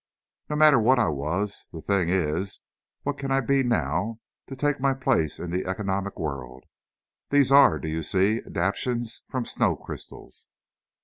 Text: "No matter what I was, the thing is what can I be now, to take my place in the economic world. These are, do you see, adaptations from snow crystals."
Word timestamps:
"No 0.49 0.55
matter 0.55 0.79
what 0.79 0.97
I 0.97 1.09
was, 1.09 1.67
the 1.71 1.79
thing 1.79 2.09
is 2.09 2.61
what 3.03 3.19
can 3.19 3.29
I 3.29 3.39
be 3.39 3.61
now, 3.61 4.19
to 4.47 4.55
take 4.55 4.79
my 4.79 4.95
place 4.95 5.37
in 5.39 5.51
the 5.51 5.67
economic 5.67 6.17
world. 6.17 6.63
These 7.29 7.51
are, 7.51 7.77
do 7.77 7.87
you 7.87 8.01
see, 8.01 8.41
adaptations 8.43 9.21
from 9.29 9.45
snow 9.45 9.75
crystals." 9.75 10.47